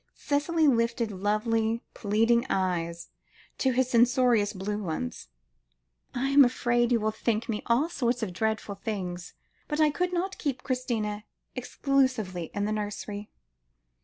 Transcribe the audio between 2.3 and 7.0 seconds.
eyes to his censorious blue ones. "I am afraid you